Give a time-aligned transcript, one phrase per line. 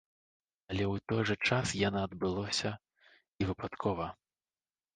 [0.71, 2.73] Але ў той жа час яна адбылося
[3.39, 4.13] і выпадкова.